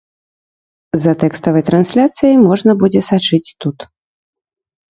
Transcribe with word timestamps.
За 1.03 1.11
тэкставай 1.25 1.63
трансляцыяй 1.69 2.35
можна 2.47 2.71
будзе 2.85 3.01
сачыць 3.11 3.55
тут. 3.67 3.77